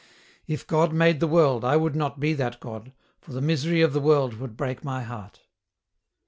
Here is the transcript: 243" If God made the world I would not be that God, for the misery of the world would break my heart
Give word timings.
243" 0.47 0.53
If 0.55 0.65
God 0.65 0.93
made 0.93 1.19
the 1.19 1.27
world 1.27 1.63
I 1.63 1.75
would 1.77 1.95
not 1.95 2.19
be 2.19 2.33
that 2.33 2.59
God, 2.59 2.91
for 3.19 3.33
the 3.33 3.39
misery 3.39 3.83
of 3.83 3.93
the 3.93 4.01
world 4.01 4.33
would 4.39 4.57
break 4.57 4.83
my 4.83 5.03
heart 5.03 5.41